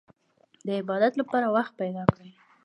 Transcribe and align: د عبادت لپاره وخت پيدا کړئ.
د 0.65 0.67
عبادت 0.79 1.13
لپاره 1.21 1.47
وخت 1.55 1.73
پيدا 1.81 2.03
کړئ. 2.13 2.31